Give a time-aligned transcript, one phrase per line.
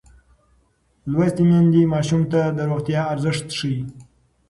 [1.11, 3.79] لوستې میندې ماشوم ته د روغتیا ارزښت ښيي.